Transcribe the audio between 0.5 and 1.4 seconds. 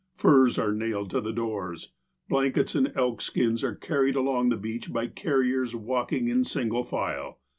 are nailed to the